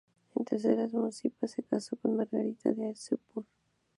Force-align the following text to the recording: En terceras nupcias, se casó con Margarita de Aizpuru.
En 0.35 0.45
terceras 0.45 0.93
nupcias, 0.95 1.33
se 1.51 1.61
casó 1.61 1.95
con 1.97 2.15
Margarita 2.17 2.73
de 2.73 2.87
Aizpuru. 2.87 3.45